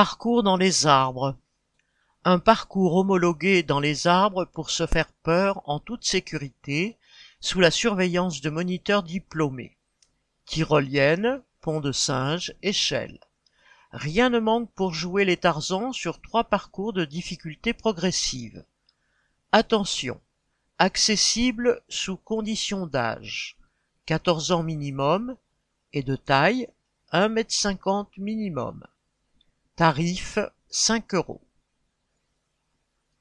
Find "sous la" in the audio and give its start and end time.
7.40-7.72